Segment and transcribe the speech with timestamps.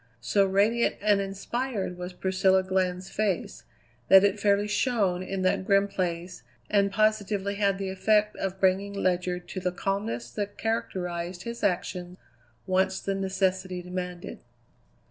[0.19, 3.65] So radiant and inspired was Priscilla Glenn's face
[4.07, 8.93] that it fairly shone in that grim place and positively had the effect of bringing
[8.93, 12.17] Ledyard to the calmness that characterized his action
[12.65, 14.39] once the necessity demanded.